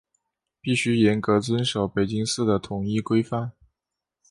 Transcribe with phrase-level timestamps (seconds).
[0.61, 3.51] 必须严格遵守北京市的统一规范